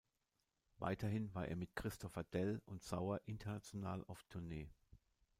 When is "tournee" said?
4.29-4.67